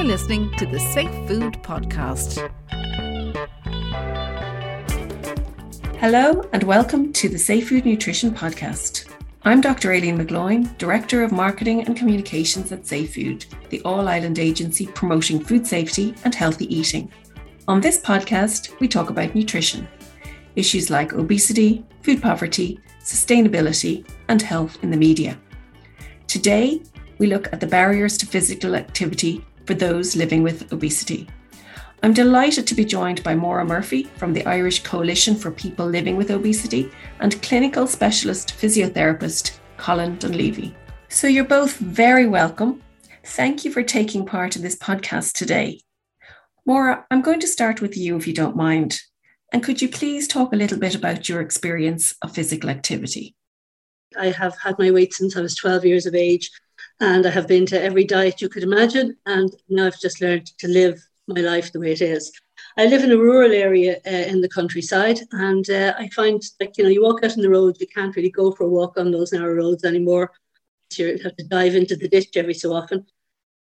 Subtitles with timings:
[0.00, 2.50] You're listening to the Safe Food Podcast.
[5.98, 9.12] Hello, and welcome to the Safe Food Nutrition Podcast.
[9.42, 9.92] I'm Dr.
[9.92, 15.44] Aileen McGloin, Director of Marketing and Communications at Safe Food, the all island agency promoting
[15.44, 17.12] food safety and healthy eating.
[17.68, 19.86] On this podcast, we talk about nutrition,
[20.56, 25.38] issues like obesity, food poverty, sustainability, and health in the media.
[26.26, 26.80] Today,
[27.18, 31.28] we look at the barriers to physical activity for those living with obesity.
[32.02, 36.16] I'm delighted to be joined by Maura Murphy from the Irish Coalition for People Living
[36.16, 40.74] with Obesity and clinical specialist physiotherapist Colin Dunlevy.
[41.08, 42.82] So you're both very welcome.
[43.22, 45.82] Thank you for taking part in this podcast today.
[46.66, 49.00] Maura, I'm going to start with you if you don't mind.
[49.52, 53.36] And could you please talk a little bit about your experience of physical activity?
[54.18, 56.50] I have had my weight since I was 12 years of age,
[57.00, 59.16] and I have been to every diet you could imagine.
[59.26, 62.32] And now I've just learned to live my life the way it is.
[62.76, 66.76] I live in a rural area uh, in the countryside, and uh, I find like
[66.76, 68.98] you know, you walk out on the road, you can't really go for a walk
[68.98, 70.32] on those narrow roads anymore.
[70.96, 73.06] You have to dive into the ditch every so often.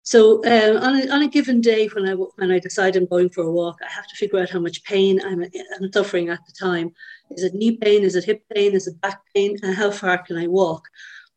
[0.05, 3.31] So um, on, a, on a given day, when I when I decide I'm going
[3.31, 6.41] for a walk, I have to figure out how much pain I'm, I'm suffering at
[6.47, 6.93] the time.
[7.31, 8.03] Is it knee pain?
[8.03, 8.73] Is it hip pain?
[8.73, 9.57] Is it back pain?
[9.63, 10.83] And how far can I walk?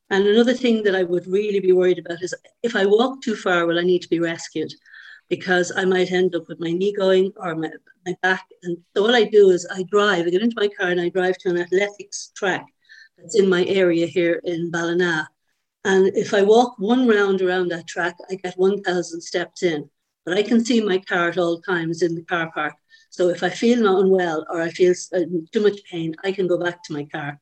[0.09, 3.36] And another thing that I would really be worried about is if I walk too
[3.36, 4.72] far, will I need to be rescued?
[5.30, 7.72] Because I might end up with my knee going or my,
[8.06, 8.45] my back.
[8.64, 11.09] And so what I do is I drive, I get into my car and I
[11.09, 12.66] drive to an athletics track
[13.17, 15.28] that's in my area here in Ballina.
[15.84, 19.90] And if I walk one round around that track, I get 1,000 steps in.
[20.25, 22.73] But I can see my car at all times in the car park.
[23.09, 26.47] So if I feel not unwell or I feel uh, too much pain, I can
[26.47, 27.40] go back to my car.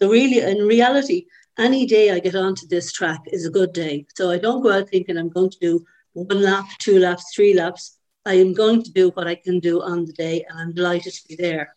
[0.00, 1.26] So really, in reality,
[1.60, 4.06] any day I get onto this track is a good day.
[4.16, 7.54] So I don't go out thinking I'm going to do one lap, two laps, three
[7.54, 7.98] laps.
[8.26, 11.12] I am going to do what I can do on the day, and I'm delighted
[11.14, 11.74] to be there.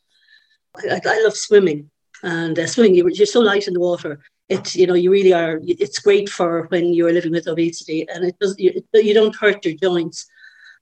[0.78, 1.90] I, I love swimming,
[2.24, 4.20] and uh, swimming you're, you're so light in the water.
[4.50, 5.60] It's you know you really are.
[5.64, 9.64] It's great for when you're living with obesity, and it does you, you don't hurt
[9.66, 10.26] your joints.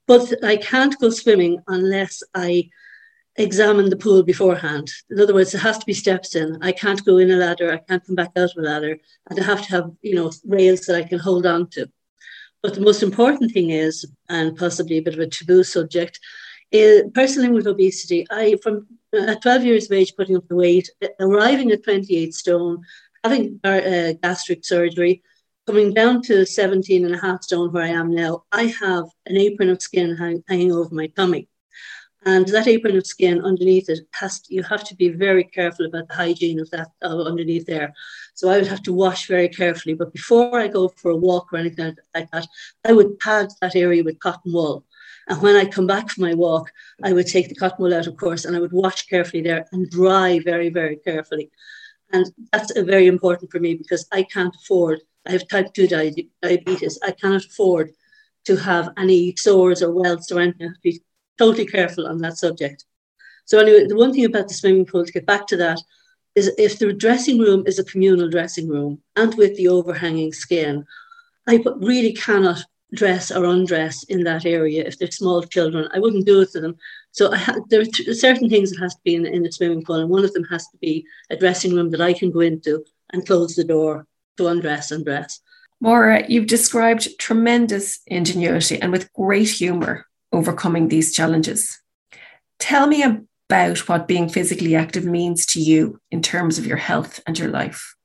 [0.08, 2.70] But I can't go swimming unless I
[3.38, 4.92] examine the pool beforehand.
[5.10, 6.58] In other words, there has to be steps in.
[6.62, 7.72] I can't go in a ladder.
[7.72, 8.98] I can't come back out of a ladder.
[9.30, 11.90] And I have to have, you know, rails that I can hold on to.
[12.62, 16.20] But the most important thing is, and possibly a bit of a taboo subject,
[16.72, 18.26] is personally with obesity.
[18.30, 20.90] I, from at 12 years of age, putting up the weight,
[21.20, 22.84] arriving at 28 stone,
[23.24, 25.24] having uh, gastric surgery,
[25.68, 29.38] coming down to 17 and a half stone where I am now, I have an
[29.38, 31.48] apron of skin hang, hanging over my tummy.
[32.24, 35.88] And that apron of skin underneath it has to, you have to be very careful
[35.88, 37.94] about the hygiene of that uh, underneath there.
[38.36, 39.96] So I would have to wash very carefully.
[39.96, 42.48] But before I go for a walk or anything like that,
[42.86, 44.86] I would pad that area with cotton wool.
[45.28, 46.72] And when I come back from my walk,
[47.04, 49.66] I would take the cotton wool out, of course, and I would wash carefully there
[49.72, 51.50] and dry very, very carefully.
[52.14, 55.88] And that's very important for me because I can't afford, I have type 2
[56.42, 57.92] diabetes, I cannot afford
[58.46, 60.68] to have any sores or welts or anything.
[60.68, 61.02] I have to be
[61.42, 62.86] totally careful on that subject.
[63.46, 65.80] So anyway, the one thing about the swimming pool, to get back to that,
[66.36, 70.86] is if the dressing room is a communal dressing room and with the overhanging skin,
[71.48, 72.60] I really cannot
[72.94, 75.90] dress or undress in that area if they're small children.
[75.94, 76.76] I wouldn't do it to them.
[77.12, 79.84] So ha- there are t- certain things that has to be in, in the swimming
[79.84, 82.42] pool, and one of them has to be a dressing room that I can go
[82.42, 84.06] into and close the door
[84.38, 85.42] to undress and dress.
[85.80, 91.80] Maura, you've described tremendous ingenuity and with great humour overcoming these challenges.
[92.60, 97.20] Tell me about what being physically active means to you in terms of your health
[97.28, 97.96] and your life.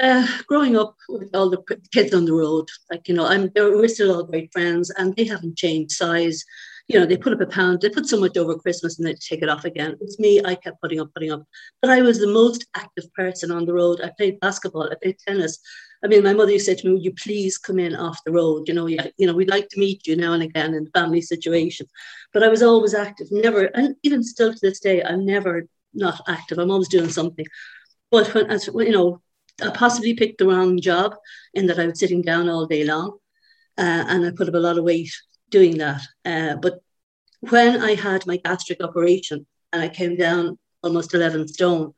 [0.00, 1.62] Uh, growing up with all the
[1.92, 5.24] kids on the road, like you know, I'm we're still all great friends, and they
[5.24, 6.42] haven't changed size.
[6.88, 9.14] You know, they put up a pound, they put so much over Christmas, and they
[9.14, 9.96] take it off again.
[10.00, 10.40] It's me.
[10.42, 11.44] I kept putting up, putting up,
[11.82, 14.00] but I was the most active person on the road.
[14.02, 15.58] I played basketball, I played tennis,
[16.02, 18.24] I mean, my mother used to say to me, "Would you please come in off
[18.24, 18.68] the road?
[18.68, 21.20] You know, you, you know, we'd like to meet you now and again in family
[21.20, 21.86] situation."
[22.32, 26.22] But I was always active, never, and even still to this day, I'm never not
[26.28, 26.58] active.
[26.58, 27.46] I'm always doing something.
[28.10, 29.20] But when, as you know,
[29.62, 31.14] I possibly picked the wrong job
[31.54, 33.18] in that I was sitting down all day long,
[33.78, 35.12] uh, and I put up a lot of weight
[35.50, 36.02] doing that.
[36.24, 36.80] Uh, but
[37.40, 41.94] when I had my gastric operation and I came down almost 11 stone,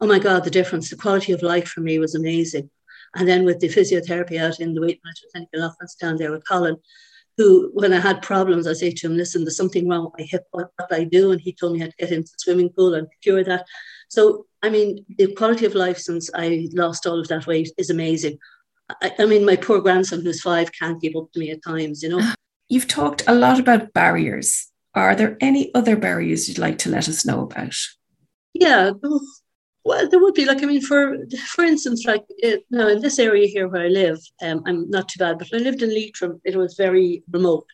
[0.00, 2.70] oh my God, the difference, the quality of life for me was amazing.
[3.14, 6.46] And then with the physiotherapy out in the weight management clinical office down there with
[6.46, 6.76] Colin,
[7.36, 10.24] who, when I had problems, I say to him, listen, there's something wrong with my
[10.24, 11.32] hip, what, what I do?
[11.32, 13.66] And he told me how to get into the swimming pool and cure that.
[14.08, 17.90] So, I mean, the quality of life since I lost all of that weight is
[17.90, 18.38] amazing.
[19.00, 22.02] I, I mean, my poor grandson, who's five, can't keep up to me at times,
[22.02, 22.32] you know.
[22.68, 24.68] You've talked a lot about barriers.
[24.94, 27.74] Are there any other barriers you'd like to let us know about?
[28.54, 28.92] Yeah,
[29.84, 31.16] well, there would be like I mean, for
[31.54, 35.08] for instance, like it, now in this area here where I live, um, I'm not
[35.08, 36.40] too bad, but I lived in Leitrim.
[36.44, 37.66] It was very remote.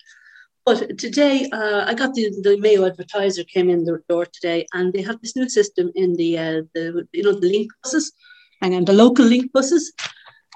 [0.65, 4.93] But today, uh, I got the, the Mayo Advertiser came in the door today, and
[4.93, 8.13] they have this new system in the uh, the you know the link buses,
[8.63, 9.93] and then the local link buses,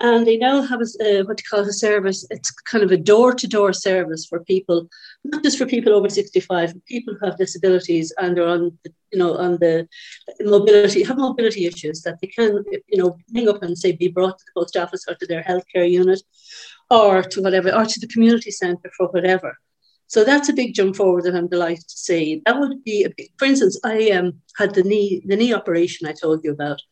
[0.01, 2.27] and they now have a, uh, what you call a service.
[2.31, 4.89] It's kind of a door-to-door service for people,
[5.25, 8.79] not just for people over 65, but people who have disabilities and are on,
[9.13, 9.89] you know, on the
[10.41, 14.39] mobility, have mobility issues that they can, you know, ring up and say be brought
[14.39, 16.21] to the post office or to their healthcare unit,
[16.91, 19.57] or to whatever, or to the community centre for whatever.
[20.09, 22.43] So that's a big jump forward that I'm delighted to see.
[22.45, 26.07] That would be a big, for instance, I um, had the knee the knee operation
[26.07, 26.83] I told you about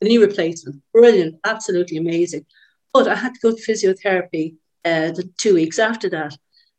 [0.00, 2.46] the knee replacement, brilliant, absolutely amazing.
[2.92, 6.36] But I had to go to physiotherapy uh, the two weeks after that.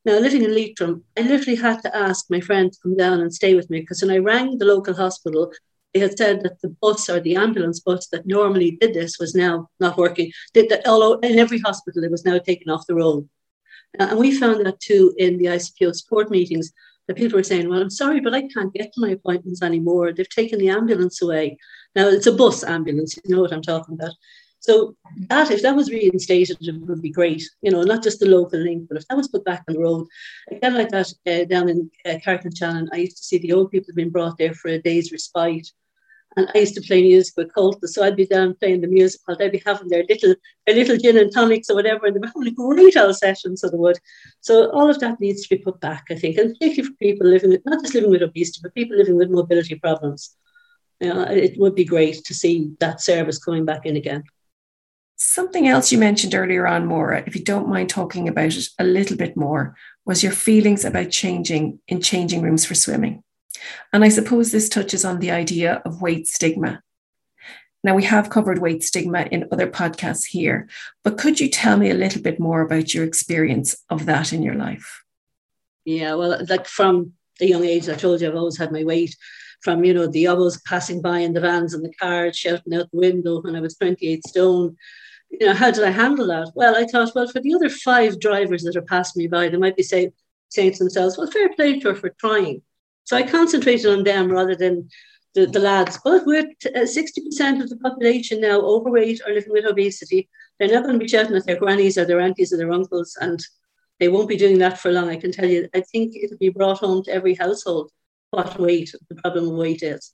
[0.09, 3.31] Now, living in Leitrim, I literally had to ask my friend to come down and
[3.31, 5.53] stay with me because when I rang the local hospital,
[5.93, 9.35] they had said that the bus or the ambulance bus that normally did this was
[9.35, 10.31] now not working.
[10.55, 13.29] Did that, although in every hospital it was now taken off the road.
[13.99, 16.71] Uh, and we found that too in the ICPO support meetings
[17.07, 20.11] that people were saying, Well, I'm sorry, but I can't get to my appointments anymore.
[20.11, 21.59] They've taken the ambulance away.
[21.95, 24.15] Now it's a bus ambulance, you know what I'm talking about.
[24.61, 24.95] So
[25.29, 27.43] that if that was reinstated, it would be great.
[27.61, 29.81] You know, not just the local link, but if that was put back on the
[29.81, 30.07] road,
[30.51, 33.93] again like that uh, down in uh, Carrick-on-Shannon, I used to see the old people
[33.95, 35.71] being brought there for a day's respite.
[36.35, 39.21] And I used to play music with Comhaltas, so I'd be down playing the music
[39.25, 40.35] while they'd be having their little
[40.67, 43.57] their little gin and tonics or whatever, and they were having a great old session,
[43.57, 43.97] so they would.
[44.41, 47.27] So all of that needs to be put back, I think, and particularly for people
[47.27, 50.35] living with not just living with obesity, but people living with mobility problems.
[50.99, 54.23] You know, it would be great to see that service coming back in again.
[55.21, 58.85] Something else you mentioned earlier on, Maura, if you don't mind talking about it a
[58.85, 59.75] little bit more,
[60.05, 63.21] was your feelings about changing in changing rooms for swimming.
[63.91, 66.81] And I suppose this touches on the idea of weight stigma.
[67.83, 70.69] Now, we have covered weight stigma in other podcasts here,
[71.03, 74.41] but could you tell me a little bit more about your experience of that in
[74.41, 75.03] your life?
[75.83, 79.17] Yeah, well, like from the young age, I told you I've always had my weight
[79.63, 82.89] from, you know, the others passing by in the vans and the cars, shouting out
[82.91, 84.77] the window when I was 28 stone.
[85.29, 86.51] You know, how did I handle that?
[86.55, 89.57] Well, I thought, well, for the other five drivers that are passing me by, they
[89.57, 90.11] might be say,
[90.49, 92.61] saying to themselves, well, fair play to her for trying.
[93.03, 94.89] So I concentrated on them rather than
[95.35, 95.99] the, the lads.
[96.03, 100.29] But we're t- uh, 60% of the population now overweight or living with obesity.
[100.59, 103.17] They're not going to be shouting at their grannies or their aunties or their uncles,
[103.21, 103.39] and
[103.99, 105.09] they won't be doing that for long.
[105.09, 105.69] I can tell you.
[105.73, 107.91] I think it'll be brought home to every household
[108.31, 110.13] what weight, the problem of weight is,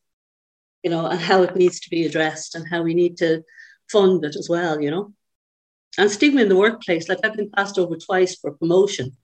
[0.84, 3.44] you know, and how it needs to be addressed and how we need to
[3.92, 5.14] fund it as well, you know.
[5.98, 9.16] And stigma in the workplace, like I've been passed over twice for promotion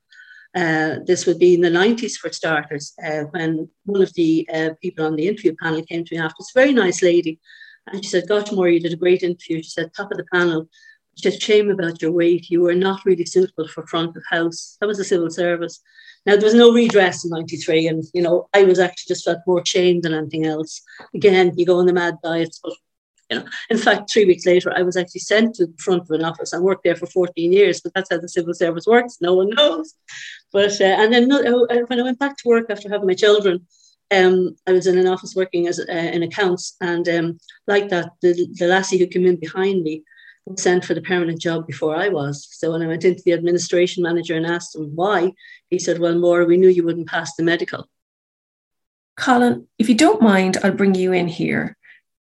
[0.55, 4.69] uh, this would be in the 90s for starters, uh, when one of the uh,
[4.81, 6.35] people on the interview panel came to me after.
[6.39, 7.39] It's a very nice lady.
[7.87, 9.63] And she said, Gosh, you did a great interview.
[9.63, 10.67] She said, Top of the panel.
[11.15, 12.49] She said, Shame about your weight.
[12.49, 14.77] You were not really suitable for front of house.
[14.79, 15.79] That was the civil service.
[16.25, 17.87] Now, there was no redress in 93.
[17.87, 20.81] And, you know, I was actually just felt more shame than anything else.
[21.15, 22.73] Again, you go on the mad diets, but
[23.31, 26.11] you know, in fact, three weeks later, I was actually sent to the front of
[26.11, 26.53] an office.
[26.53, 29.17] I worked there for 14 years, but that's how the civil service works.
[29.21, 29.93] No one knows.
[30.51, 31.41] But uh, and then uh,
[31.87, 33.65] when I went back to work after having my children,
[34.11, 38.11] um, I was in an office working as uh, in accounts, and um, like that,
[38.21, 40.03] the, the lassie who came in behind me
[40.45, 42.47] was sent for the permanent job before I was.
[42.51, 45.31] So when I went into the administration manager and asked him why,
[45.69, 47.87] he said, "Well, Maura, we knew you wouldn't pass the medical."
[49.15, 51.77] Colin, if you don't mind, I'll bring you in here.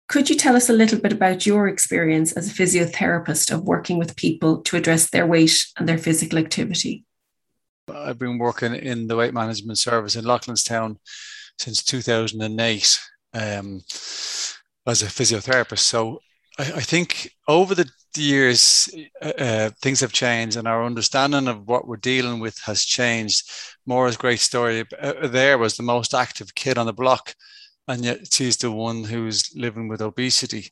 [0.08, 3.98] Could you tell us a little bit about your experience as a physiotherapist of working
[3.98, 7.06] with people to address their weight and their physical activity?
[7.94, 10.98] I've been working in the weight management service in Loughlinstown
[11.58, 13.00] since 2008
[13.34, 13.82] um,
[14.86, 15.80] as a physiotherapist.
[15.80, 16.20] So
[16.60, 18.88] I, I think over the years,
[19.22, 23.50] uh, uh, things have changed and our understanding of what we're dealing with has changed.
[23.86, 27.36] Maura's great story uh, there was the most active kid on the block
[27.88, 30.72] and yet she's the one who's living with obesity.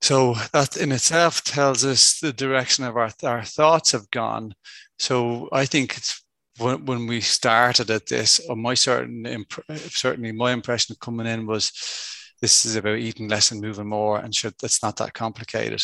[0.00, 4.54] So that in itself tells us the direction of our, our thoughts have gone.
[4.98, 6.22] So I think it's
[6.58, 11.46] when, when we started at this, or my certain imp- certainly my impression coming in
[11.46, 11.72] was
[12.40, 15.82] this is about eating less and moving more, and sure, that's not that complicated.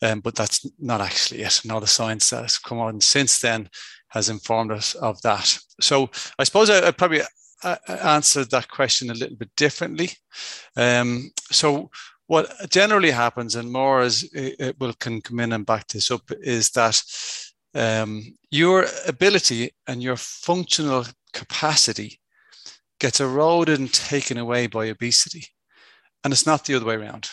[0.00, 1.62] Um, but that's not actually it.
[1.64, 3.68] And all the science that has come on since then
[4.10, 5.58] has informed us of that.
[5.80, 7.22] So I suppose I, I probably
[7.86, 10.10] answered that question a little bit differently.
[10.76, 11.90] Um, so
[12.26, 16.30] what generally happens, and Maura as it will can come in and back this up,
[16.40, 17.02] is that
[17.74, 22.20] um, your ability and your functional capacity
[23.00, 25.46] gets eroded and taken away by obesity.
[26.22, 27.30] And it's not the other way around.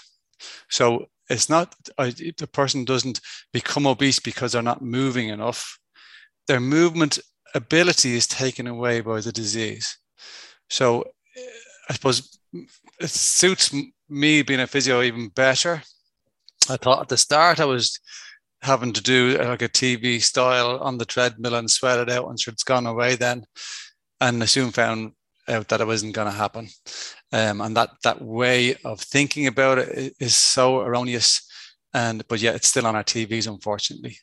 [0.69, 3.19] So it's not uh, the person doesn't
[3.51, 5.77] become obese because they're not moving enough.
[6.47, 7.19] Their movement
[7.53, 9.97] ability is taken away by the disease.
[10.69, 11.05] So
[11.89, 12.39] I suppose
[12.99, 13.73] it suits
[14.09, 15.81] me being a physio even better.
[16.69, 17.99] I thought at the start I was
[18.61, 22.39] having to do like a TV style on the treadmill and sweat it out, and
[22.39, 23.45] sure it's gone away then.
[24.19, 25.13] And I soon found
[25.47, 26.67] out that it wasn't going to happen.
[27.31, 31.47] Um, and that that way of thinking about it is so erroneous.
[31.97, 34.15] And but yet it's still on our TVs, unfortunately.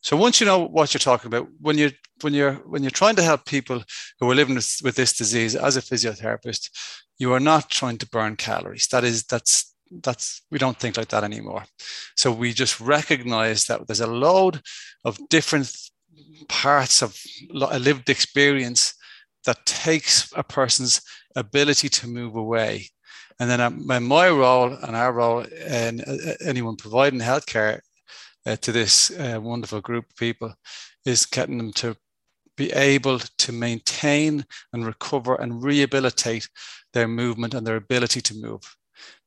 [0.00, 3.16] So once you know what you're talking about, when you're when you're when you're trying
[3.16, 3.78] to help people
[4.18, 6.70] who are living with, with this disease as a physiotherapist,
[7.18, 8.88] you are not trying to burn calories.
[8.88, 11.64] That is that's that's we don't think like that anymore.
[12.16, 14.60] So we just recognize that there's a load
[15.04, 15.70] of different
[16.48, 17.16] parts of
[17.72, 18.94] a lived experience
[19.46, 21.00] that takes a person's
[21.36, 22.88] ability to move away.
[23.42, 27.80] And then um, my role and our role and uh, anyone providing healthcare
[28.46, 30.54] uh, to this uh, wonderful group of people
[31.04, 31.96] is getting them to
[32.56, 36.48] be able to maintain and recover and rehabilitate
[36.92, 38.62] their movement and their ability to move.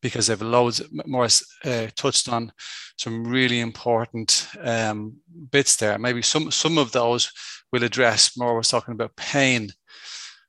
[0.02, 1.28] Because they've loads more
[1.66, 2.54] uh, touched on
[2.98, 5.18] some really important um,
[5.52, 6.00] bits there.
[6.00, 7.30] Maybe some some of those
[7.74, 9.72] will address more we're talking about pain.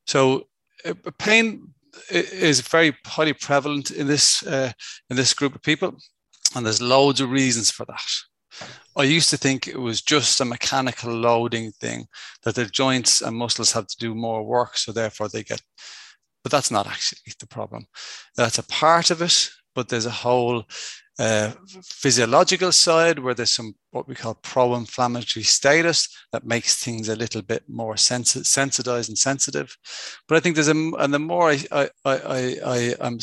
[0.06, 0.46] So
[0.84, 1.74] uh, pain
[2.10, 4.72] is very highly prevalent in this uh,
[5.10, 5.96] in this group of people
[6.54, 8.10] and there's loads of reasons for that
[8.96, 12.06] I used to think it was just a mechanical loading thing
[12.44, 15.60] that the joints and muscles have to do more work, so therefore they get.
[16.42, 17.86] But that's not actually the problem.
[18.36, 20.64] That's a part of it, but there's a whole
[21.18, 27.16] uh, physiological side where there's some what we call pro-inflammatory status that makes things a
[27.16, 29.74] little bit more sensitized and sensitive.
[30.28, 33.18] But I think there's a and the more I I I, I I'm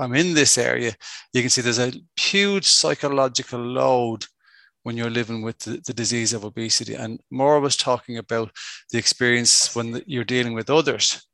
[0.00, 0.94] I'm in this area,
[1.32, 4.26] you can see there's a huge psychological load
[4.86, 6.94] when you're living with the, the, disease of obesity.
[6.94, 8.52] And Maura was talking about
[8.92, 11.25] the experience when you're dealing with others,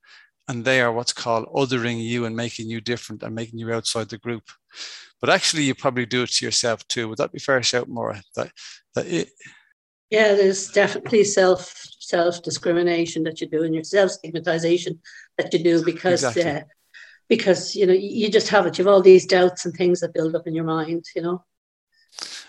[0.48, 4.08] and they are what's called othering you and making you different and making you outside
[4.08, 4.44] the group.
[5.20, 7.08] But actually, you probably do it to yourself too.
[7.08, 8.22] Would that be fair shout, Maura?
[8.36, 8.50] That,
[8.94, 9.30] that it,
[10.10, 15.00] yeah, there's definitely self self discrimination that you do and your self stigmatization
[15.38, 16.60] that you do because exactly.
[16.60, 16.64] uh,
[17.28, 18.78] because you know you just have it.
[18.78, 21.04] You have all these doubts and things that build up in your mind.
[21.14, 21.44] You know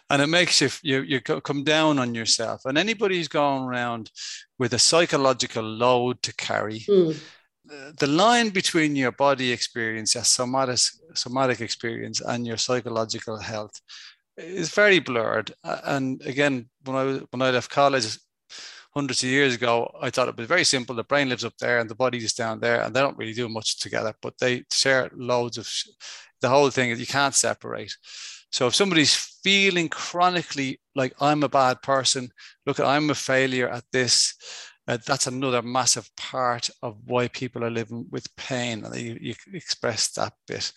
[0.10, 4.12] and it makes you, you you come down on yourself and anybody who's going around
[4.60, 7.18] with a psychological load to carry mm.
[7.66, 10.80] The line between your body experience your somatic
[11.14, 13.80] somatic experience and your psychological health
[14.38, 18.18] is very blurred and again when i when i left college
[18.94, 20.96] hundreds of years ago, I thought it was very simple.
[20.96, 23.34] The brain lives up there and the body is down there, and they don't really
[23.34, 25.68] do much together, but they share loads of
[26.42, 26.98] the whole thing.
[26.98, 27.96] You can't separate.
[28.52, 32.30] So if somebody's feeling chronically like I'm a bad person,
[32.68, 34.36] look, I'm a failure at this,
[34.88, 38.84] uh, that's another massive part of why people are living with pain.
[38.84, 40.72] And you, you express that bit.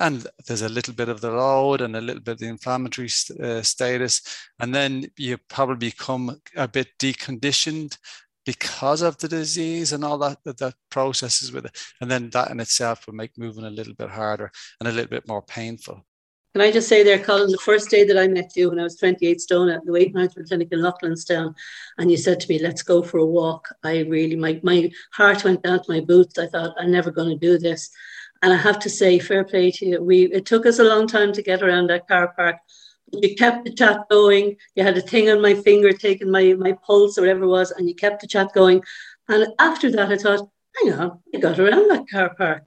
[0.00, 3.08] And there's a little bit of the load and a little bit of the inflammatory
[3.42, 4.22] uh, status.
[4.58, 7.96] And then you probably become a bit deconditioned
[8.44, 11.78] because of the disease and all that, that, that processes with it.
[12.00, 15.10] And then that in itself will make moving a little bit harder and a little
[15.10, 16.04] bit more painful.
[16.54, 18.84] Can I just say there, Colin, the first day that I met you when I
[18.84, 21.52] was 28 stone at the weight management clinic in Loughlinstown,
[21.98, 23.66] and you said to me, let's go for a walk.
[23.82, 26.38] I really, my, my heart went down to my boots.
[26.38, 27.90] I thought, I'm never going to do this.
[28.40, 30.00] And I have to say, fair play to you.
[30.00, 32.58] We, it took us a long time to get around that car park.
[33.12, 34.54] You kept the chat going.
[34.76, 37.72] You had a thing on my finger taking my, my pulse or whatever it was,
[37.72, 38.80] and you kept the chat going.
[39.28, 42.62] And after that, I thought, hang on, I got around that car park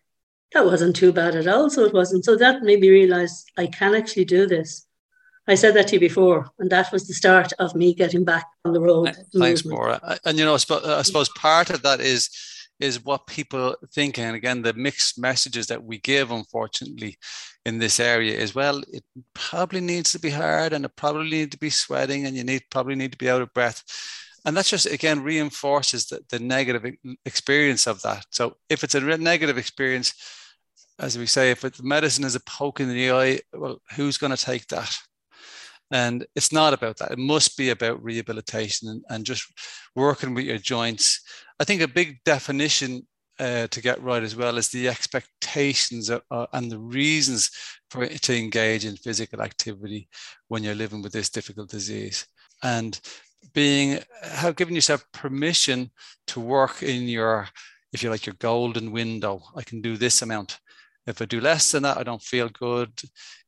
[0.54, 1.70] that wasn't too bad at all.
[1.70, 2.26] So it wasn't.
[2.26, 4.86] So that made me realize I can actually do this.
[5.50, 8.46] I said that to you before, and that was the start of me getting back
[8.66, 9.16] on the road.
[9.38, 10.20] Thanks, Maura.
[10.26, 12.30] And you know, I suppose part of that is
[12.80, 17.18] is what people think, and again, the mixed messages that we give, unfortunately,
[17.66, 21.52] in this area is well, it probably needs to be hard, and it probably need
[21.52, 23.84] to be sweating, and you need probably need to be out of breath
[24.48, 26.86] and that just again reinforces the, the negative
[27.26, 28.26] experience of that.
[28.32, 30.14] So if it's a negative experience
[31.00, 34.36] as we say if the medicine is a poke in the eye well who's going
[34.36, 34.98] to take that?
[35.92, 37.12] And it's not about that.
[37.12, 39.46] It must be about rehabilitation and, and just
[39.96, 41.22] working with your joints.
[41.60, 43.08] I think a big definition
[43.40, 47.52] uh, to get right as well is the expectations and the reasons
[47.90, 50.10] for to engage in physical activity
[50.48, 52.26] when you're living with this difficult disease.
[52.64, 53.00] And
[53.54, 55.92] being have given yourself permission
[56.28, 57.48] to work in your
[57.94, 59.42] if you like your golden window.
[59.56, 60.60] I can do this amount.
[61.06, 62.92] If i do less than that i don't feel good.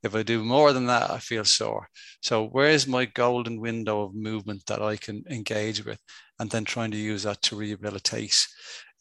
[0.01, 1.89] If i do more than that i feel sore.
[2.22, 6.00] So where is my golden window of movement that i can engage with?
[6.39, 8.48] And then trying to use that to rehabilitate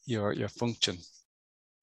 [0.06, 0.98] your your function.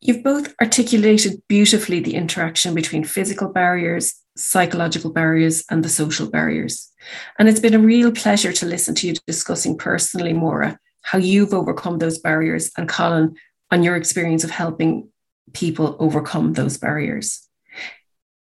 [0.01, 6.91] You've both articulated beautifully the interaction between physical barriers, psychological barriers, and the social barriers.
[7.39, 11.53] And it's been a real pleasure to listen to you discussing personally, Maura, how you've
[11.53, 13.35] overcome those barriers, and Colin,
[13.71, 15.09] on your experience of helping
[15.53, 17.47] people overcome those barriers.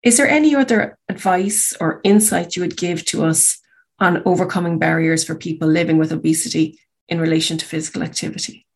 [0.03, 3.59] Is there any other advice or insight you would give to us
[3.99, 8.68] on overcoming barriers for people living with obesity in relation to physical activity?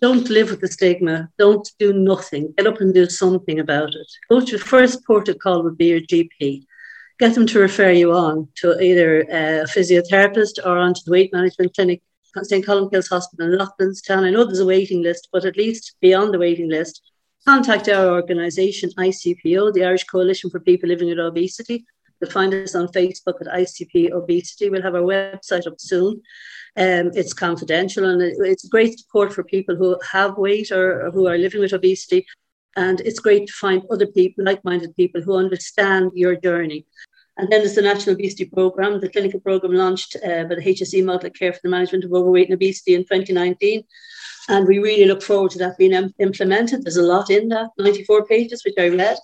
[0.00, 1.30] Don't live with the stigma.
[1.38, 2.52] Don't do nothing.
[2.58, 4.06] Get up and do something about it.
[4.28, 6.66] Go to first port of call would be your GP.
[7.18, 11.32] Get them to refer you on to either uh, a physiotherapist or onto the weight
[11.32, 12.02] management clinic,
[12.42, 12.64] St.
[12.64, 14.24] Columkille's Hospital in Loughlinstown.
[14.24, 17.00] I know there's a waiting list, but at least beyond the waiting list,
[17.46, 21.86] contact our organisation, ICPO, the Irish Coalition for People Living with Obesity.
[22.22, 24.70] You'll find us on Facebook at ICP Obesity.
[24.70, 26.22] We'll have our website up soon.
[26.76, 31.26] Um, it's confidential and it's great support for people who have weight or, or who
[31.26, 32.24] are living with obesity.
[32.76, 36.86] And it's great to find other people, like minded people, who understand your journey.
[37.38, 41.04] And then there's the National Obesity Programme, the clinical programme launched uh, by the HSE
[41.04, 43.82] Model of Care for the Management of Overweight and Obesity in 2019.
[44.48, 46.84] And we really look forward to that being im- implemented.
[46.84, 49.18] There's a lot in that, 94 pages, which I read.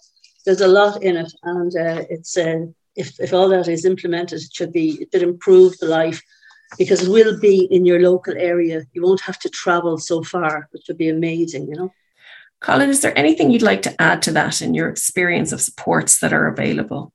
[0.45, 1.33] There's a lot in it.
[1.43, 2.67] And uh, it's uh,
[2.99, 6.21] if, if all that is implemented, it should be, it should improve the life
[6.77, 8.83] because it will be in your local area.
[8.93, 11.93] You won't have to travel so far, which would be amazing, you know.
[12.61, 16.19] Colin, is there anything you'd like to add to that in your experience of supports
[16.19, 17.13] that are available?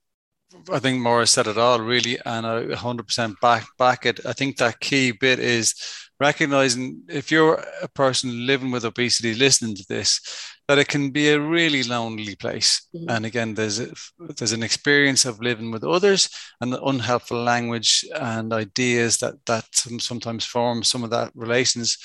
[0.72, 4.26] I think Maura said it all really, and I 100% back back it.
[4.26, 5.76] I think that key bit is
[6.20, 10.22] recognizing if you're a person living with obesity, listening to this,
[10.68, 12.88] that it can be a really lonely place.
[12.96, 13.10] Mm-hmm.
[13.10, 13.94] And again, there's a,
[14.38, 16.30] there's an experience of living with others
[16.62, 21.98] and the unhelpful language and ideas that that sometimes form some of that relations.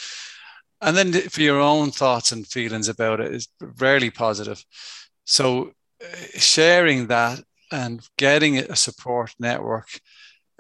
[0.81, 4.65] And then for your own thoughts and feelings about it is rarely positive.
[5.25, 5.73] So
[6.35, 7.41] sharing that
[7.71, 9.89] and getting a support network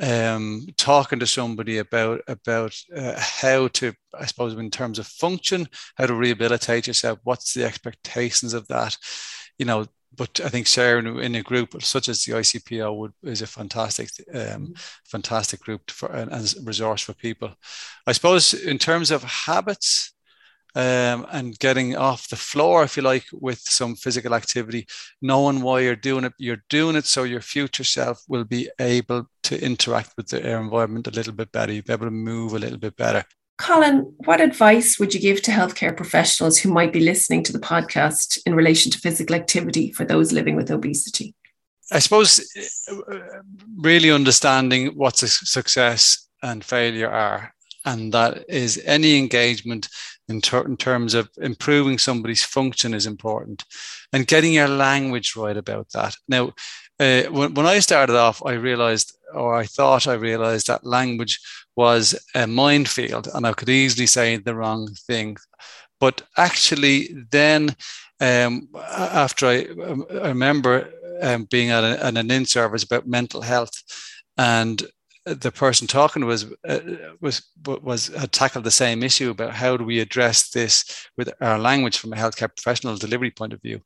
[0.00, 5.68] um, talking to somebody about about uh, how to, I suppose, in terms of function,
[5.96, 7.18] how to rehabilitate yourself.
[7.24, 8.96] What's the expectations of that?
[9.58, 13.42] You know, but I think sharing in a group such as the ICPO would, is
[13.42, 14.72] a fantastic, um, mm-hmm.
[15.04, 17.54] fantastic group for and, and resource for people.
[18.06, 20.12] I suppose in terms of habits,
[20.74, 24.86] um, and getting off the floor, if you like, with some physical activity,
[25.22, 26.32] knowing why you're doing it.
[26.38, 31.06] You're doing it so your future self will be able to interact with the environment
[31.06, 31.72] a little bit better.
[31.72, 33.24] You'll be able to move a little bit better.
[33.58, 37.58] Colin, what advice would you give to healthcare professionals who might be listening to the
[37.58, 41.34] podcast in relation to physical activity for those living with obesity?
[41.90, 42.40] I suppose
[42.88, 43.18] uh,
[43.78, 47.52] really understanding what success and failure are
[47.88, 49.88] and that is any engagement
[50.28, 53.64] in, ter- in, terms of improving somebody's function is important
[54.12, 56.14] and getting your language right about that.
[56.28, 56.52] Now
[57.00, 61.38] uh, when, when i started off i realized or i thought i realized that language
[61.76, 65.36] was a minefield and i could easily say the wrong thing.
[66.00, 67.74] But actually then
[68.20, 68.68] um,
[69.24, 70.90] after I, um, I remember
[71.22, 73.82] um, being at, a, at an in service about mental health
[74.36, 74.82] and
[75.34, 76.80] the person talking was uh,
[77.20, 81.58] was was had tackled the same issue about how do we address this with our
[81.58, 83.80] language from a healthcare professional delivery point of view.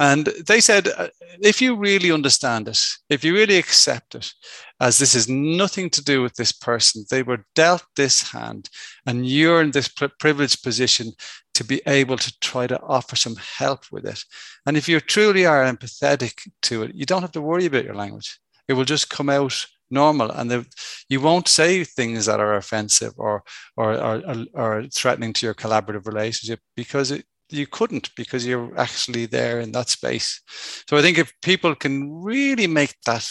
[0.00, 1.08] And they said uh,
[1.40, 4.32] if you really understand it if you really accept it
[4.80, 8.70] as this is nothing to do with this person they were dealt this hand
[9.06, 11.12] and you're in this privileged position
[11.54, 14.22] to be able to try to offer some help with it.
[14.66, 17.96] And if you truly are empathetic to it you don't have to worry about your
[17.96, 18.38] language.
[18.68, 20.30] It will just come out normal.
[20.30, 20.66] And the,
[21.08, 23.42] you won't say things that are offensive or,
[23.76, 29.26] or or, or threatening to your collaborative relationship because it, you couldn't because you're actually
[29.26, 30.42] there in that space.
[30.86, 33.26] So i think if people can really make that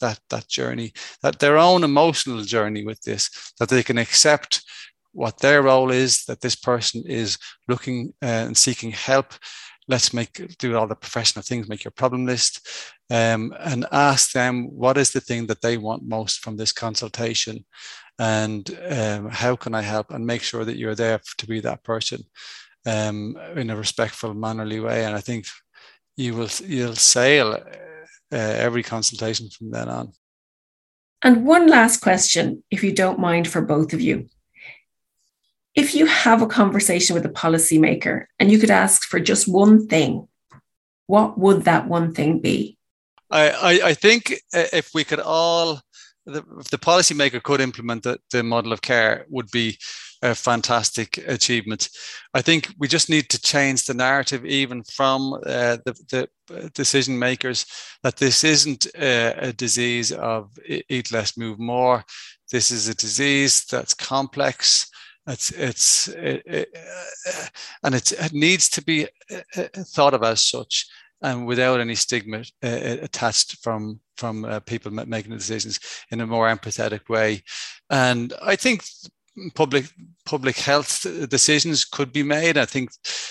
[0.00, 4.62] that that journey that their own emotional journey with this that they can accept
[5.12, 7.38] what their role is that this person is
[7.68, 9.34] looking uh, and seeking help
[9.92, 12.54] let's make do all the professional things make your problem list
[13.10, 17.56] um, and ask them what is the thing that they want most from this consultation
[18.18, 18.62] and
[18.98, 22.20] um, how can i help and make sure that you're there to be that person
[22.86, 25.44] um, in a respectful mannerly way and i think
[26.16, 30.06] you will you'll sail uh, every consultation from then on
[31.24, 34.28] And one last question, if you don't mind, for both of you.
[35.74, 39.86] If you have a conversation with a policymaker and you could ask for just one
[39.86, 40.28] thing,
[41.06, 42.76] what would that one thing be?
[43.30, 45.80] I, I, I think uh, if we could all,
[46.26, 49.78] the, if the policymaker could implement the, the model of care, would be
[50.22, 51.88] a fantastic achievement.
[52.32, 56.28] I think we just need to change the narrative, even from uh, the, the,
[56.74, 57.64] decision makers,
[58.02, 62.04] that this isn't a, a, disease of eat less, move more.
[62.50, 64.90] This is a disease that's complex.
[65.26, 66.68] It's it's it, it,
[67.28, 67.46] uh,
[67.84, 69.06] and it needs to be
[69.94, 70.86] thought of as such
[71.22, 75.80] and without any stigma uh, attached from from uh, people making decisions
[76.10, 77.42] in a more empathetic way.
[77.90, 78.84] And I think
[79.54, 79.86] public
[80.26, 82.58] public health decisions could be made.
[82.58, 82.90] I think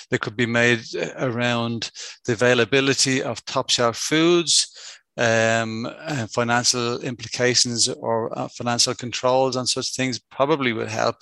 [0.09, 0.83] they could be made
[1.17, 1.91] around
[2.25, 4.67] the availability of top shelf foods.
[5.17, 5.91] Um,
[6.33, 11.17] financial implications or uh, financial controls on such things probably would help.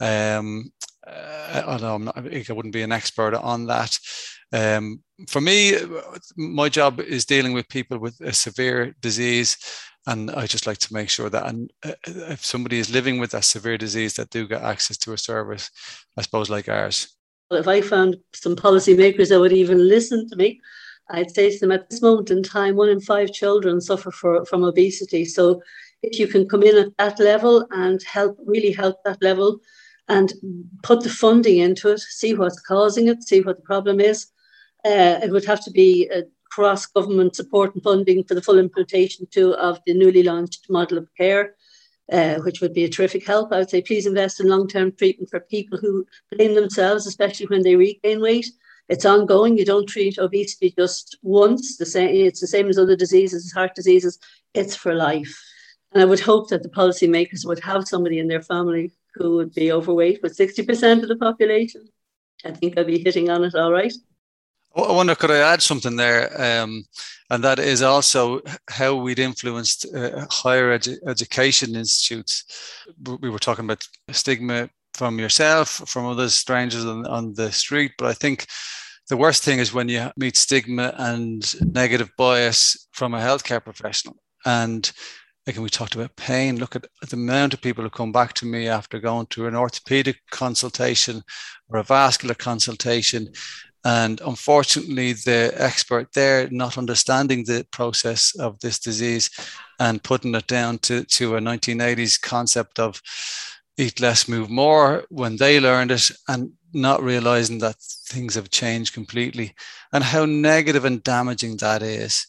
[0.00, 0.72] Um,
[1.06, 3.98] uh, although not, i wouldn't be an expert on that.
[4.52, 5.76] Um, for me,
[6.36, 9.56] my job is dealing with people with a severe disease,
[10.06, 13.34] and I just like to make sure that and uh, if somebody is living with
[13.34, 15.70] a severe disease, that do get access to a service,
[16.16, 17.14] I suppose, like ours.
[17.50, 20.60] If I found some policymakers that would even listen to me,
[21.10, 24.44] I'd say to them at this moment in time, one in five children suffer for,
[24.46, 25.24] from obesity.
[25.24, 25.60] So
[26.02, 29.60] if you can come in at that level and help, really help that level,
[30.08, 30.32] and
[30.82, 34.26] put the funding into it, see what's causing it, see what the problem is,
[34.84, 38.58] uh, it would have to be a cross government support and funding for the full
[38.58, 41.54] implementation too of the newly launched model of care.
[42.12, 43.50] Uh, which would be a terrific help.
[43.50, 47.46] I would say please invest in long term treatment for people who blame themselves, especially
[47.46, 48.46] when they regain weight.
[48.90, 49.56] It's ongoing.
[49.56, 51.78] You don't treat obesity just once.
[51.78, 54.18] The same, it's the same as other diseases, heart diseases.
[54.52, 55.34] It's for life.
[55.92, 59.54] And I would hope that the policymakers would have somebody in their family who would
[59.54, 61.86] be overweight, with 60% of the population.
[62.44, 63.92] I think I'd be hitting on it all right.
[64.76, 66.30] I wonder, could I add something there?
[66.40, 66.84] Um,
[67.30, 72.44] and that is also how we'd influenced uh, higher edu- education institutes.
[73.20, 78.08] We were talking about stigma from yourself, from other strangers on, on the street, but
[78.08, 78.46] I think
[79.08, 84.16] the worst thing is when you meet stigma and negative bias from a healthcare professional.
[84.44, 84.90] And
[85.46, 88.46] like we talked about pain, look at the amount of people who come back to
[88.46, 91.22] me after going to an orthopedic consultation
[91.68, 93.28] or a vascular consultation
[93.84, 99.28] and unfortunately, the expert there not understanding the process of this disease
[99.78, 103.02] and putting it down to, to a 1980s concept of
[103.76, 107.76] eat less, move more when they learned it and not realizing that
[108.08, 109.54] things have changed completely
[109.92, 112.26] and how negative and damaging that is.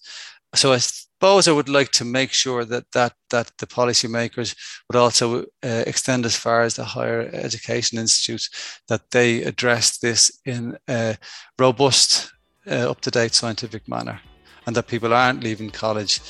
[0.55, 4.55] So I suppose I would like to make sure that that that the policymakers
[4.87, 8.49] would also uh, extend as far as the higher education institutes
[8.87, 11.17] that they address this in a
[11.59, 12.31] robust,
[12.67, 14.21] uh, up to date scientific manner,
[14.65, 16.21] and that people aren't leaving college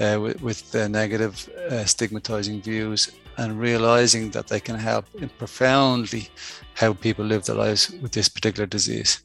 [0.00, 5.06] uh, with, with negative, uh, stigmatizing views and realizing that they can help
[5.38, 6.28] profoundly
[6.74, 9.22] how people live their lives with this particular disease.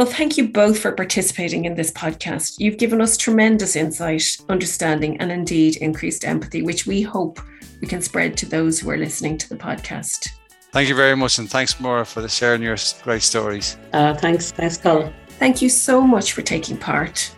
[0.00, 2.58] Well, thank you both for participating in this podcast.
[2.58, 7.38] You've given us tremendous insight, understanding, and indeed increased empathy, which we hope
[7.82, 10.30] we can spread to those who are listening to the podcast.
[10.72, 13.76] Thank you very much, and thanks, Maura, for sharing your great stories.
[13.92, 15.12] Uh, thanks, thanks, Colin.
[15.38, 17.30] Thank you so much for taking part.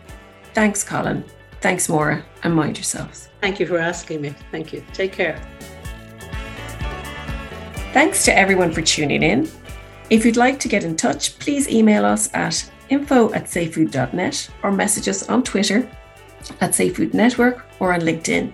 [0.53, 1.25] Thanks, Colin.
[1.59, 3.27] Thanks, Maura, and mind yourselves.
[3.41, 4.33] Thank you for asking me.
[4.53, 4.85] Thank you.
[4.93, 5.37] Take care.
[7.91, 9.51] Thanks to everyone for tuning in.
[10.09, 14.71] If you'd like to get in touch, please email us at info at safefood.net or
[14.71, 15.89] message us on Twitter
[16.61, 18.51] at Safefood Network or on LinkedIn.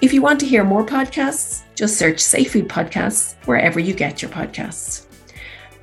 [0.00, 4.20] If you want to hear more podcasts, just search Safe Food Podcasts wherever you get
[4.20, 5.06] your podcasts.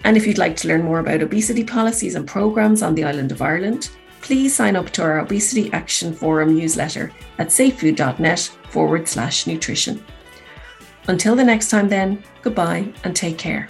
[0.03, 3.31] And if you'd like to learn more about obesity policies and programs on the island
[3.31, 3.89] of Ireland,
[4.21, 10.03] please sign up to our Obesity Action Forum newsletter at safefood.net forward slash nutrition.
[11.07, 13.69] Until the next time, then, goodbye and take care.